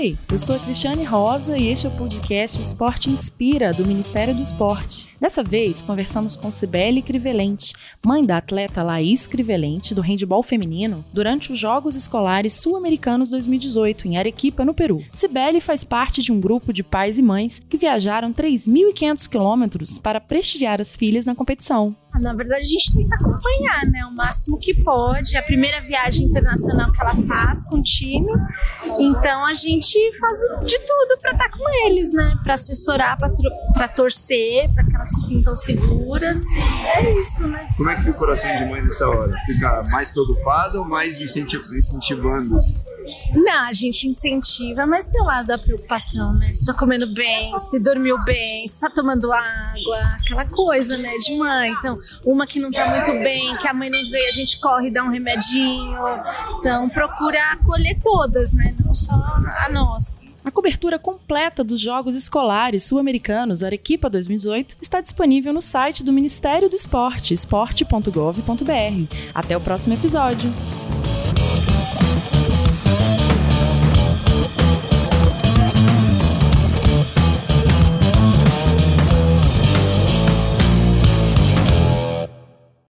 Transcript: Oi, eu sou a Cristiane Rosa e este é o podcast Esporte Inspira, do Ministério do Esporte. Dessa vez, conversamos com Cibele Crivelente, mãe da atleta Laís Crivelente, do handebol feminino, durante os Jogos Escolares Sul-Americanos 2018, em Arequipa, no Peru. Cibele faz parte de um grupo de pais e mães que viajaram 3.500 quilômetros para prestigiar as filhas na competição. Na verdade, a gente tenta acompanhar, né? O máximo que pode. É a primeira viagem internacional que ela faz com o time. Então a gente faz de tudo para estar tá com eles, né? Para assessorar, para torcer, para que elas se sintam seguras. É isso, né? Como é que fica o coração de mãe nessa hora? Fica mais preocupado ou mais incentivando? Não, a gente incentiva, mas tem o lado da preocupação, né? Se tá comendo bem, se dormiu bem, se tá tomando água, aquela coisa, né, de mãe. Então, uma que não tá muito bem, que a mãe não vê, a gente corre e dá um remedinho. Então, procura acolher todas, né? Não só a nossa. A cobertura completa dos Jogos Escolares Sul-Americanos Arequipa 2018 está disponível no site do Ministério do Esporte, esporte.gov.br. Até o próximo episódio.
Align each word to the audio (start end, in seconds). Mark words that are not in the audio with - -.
Oi, 0.00 0.16
eu 0.32 0.38
sou 0.38 0.56
a 0.56 0.58
Cristiane 0.58 1.04
Rosa 1.04 1.58
e 1.58 1.68
este 1.68 1.86
é 1.86 1.90
o 1.90 1.92
podcast 1.94 2.58
Esporte 2.58 3.10
Inspira, 3.10 3.70
do 3.70 3.84
Ministério 3.84 4.34
do 4.34 4.40
Esporte. 4.40 5.10
Dessa 5.20 5.42
vez, 5.42 5.82
conversamos 5.82 6.36
com 6.36 6.50
Cibele 6.50 7.02
Crivelente, 7.02 7.74
mãe 8.02 8.24
da 8.24 8.38
atleta 8.38 8.82
Laís 8.82 9.26
Crivelente, 9.26 9.94
do 9.94 10.00
handebol 10.00 10.42
feminino, 10.42 11.04
durante 11.12 11.52
os 11.52 11.58
Jogos 11.58 11.96
Escolares 11.96 12.54
Sul-Americanos 12.54 13.28
2018, 13.28 14.08
em 14.08 14.16
Arequipa, 14.16 14.64
no 14.64 14.72
Peru. 14.72 15.04
Cibele 15.12 15.60
faz 15.60 15.84
parte 15.84 16.22
de 16.22 16.32
um 16.32 16.40
grupo 16.40 16.72
de 16.72 16.82
pais 16.82 17.18
e 17.18 17.22
mães 17.22 17.58
que 17.58 17.76
viajaram 17.76 18.32
3.500 18.32 19.28
quilômetros 19.28 19.98
para 19.98 20.18
prestigiar 20.18 20.80
as 20.80 20.96
filhas 20.96 21.26
na 21.26 21.34
competição. 21.34 21.94
Na 22.20 22.34
verdade, 22.34 22.62
a 22.62 22.66
gente 22.66 22.92
tenta 22.92 23.14
acompanhar, 23.14 23.86
né? 23.86 24.04
O 24.06 24.14
máximo 24.14 24.58
que 24.58 24.74
pode. 24.74 25.36
É 25.36 25.38
a 25.38 25.42
primeira 25.42 25.80
viagem 25.80 26.26
internacional 26.26 26.92
que 26.92 27.00
ela 27.00 27.16
faz 27.16 27.64
com 27.64 27.76
o 27.76 27.82
time. 27.82 28.30
Então 28.98 29.44
a 29.44 29.54
gente 29.54 29.98
faz 30.18 30.38
de 30.64 30.78
tudo 30.78 31.18
para 31.20 31.32
estar 31.32 31.48
tá 31.48 31.56
com 31.56 31.86
eles, 31.86 32.12
né? 32.12 32.38
Para 32.42 32.54
assessorar, 32.54 33.16
para 33.18 33.88
torcer, 33.88 34.72
para 34.74 34.84
que 34.84 34.94
elas 34.94 35.08
se 35.08 35.28
sintam 35.28 35.56
seguras. 35.56 36.42
É 36.94 37.12
isso, 37.14 37.46
né? 37.46 37.68
Como 37.76 37.88
é 37.90 37.94
que 37.94 38.02
fica 38.02 38.12
o 38.12 38.18
coração 38.18 38.50
de 38.56 38.64
mãe 38.66 38.82
nessa 38.82 39.08
hora? 39.08 39.32
Fica 39.46 39.82
mais 39.90 40.10
preocupado 40.10 40.78
ou 40.78 40.88
mais 40.88 41.20
incentivando? 41.20 42.58
Não, 43.34 43.68
a 43.68 43.72
gente 43.72 44.08
incentiva, 44.08 44.86
mas 44.86 45.06
tem 45.06 45.20
o 45.20 45.24
lado 45.24 45.46
da 45.46 45.58
preocupação, 45.58 46.32
né? 46.34 46.52
Se 46.52 46.64
tá 46.64 46.74
comendo 46.74 47.06
bem, 47.08 47.56
se 47.58 47.78
dormiu 47.78 48.16
bem, 48.24 48.66
se 48.66 48.78
tá 48.78 48.90
tomando 48.90 49.32
água, 49.32 49.98
aquela 50.20 50.44
coisa, 50.44 50.96
né, 50.96 51.16
de 51.18 51.36
mãe. 51.36 51.70
Então, 51.72 51.98
uma 52.24 52.46
que 52.46 52.58
não 52.58 52.70
tá 52.70 52.86
muito 52.88 53.12
bem, 53.22 53.56
que 53.56 53.68
a 53.68 53.74
mãe 53.74 53.90
não 53.90 54.10
vê, 54.10 54.26
a 54.26 54.32
gente 54.32 54.58
corre 54.60 54.88
e 54.88 54.90
dá 54.90 55.04
um 55.04 55.10
remedinho. 55.10 55.98
Então, 56.58 56.88
procura 56.88 57.38
acolher 57.52 57.98
todas, 58.02 58.52
né? 58.52 58.74
Não 58.84 58.94
só 58.94 59.12
a 59.14 59.68
nossa. 59.70 60.18
A 60.42 60.50
cobertura 60.50 60.98
completa 60.98 61.62
dos 61.62 61.80
Jogos 61.80 62.14
Escolares 62.14 62.84
Sul-Americanos 62.84 63.62
Arequipa 63.62 64.08
2018 64.08 64.76
está 64.80 65.00
disponível 65.00 65.52
no 65.52 65.60
site 65.60 66.02
do 66.02 66.12
Ministério 66.12 66.68
do 66.68 66.74
Esporte, 66.74 67.34
esporte.gov.br. 67.34 69.14
Até 69.34 69.56
o 69.56 69.60
próximo 69.60 69.94
episódio. 69.94 70.50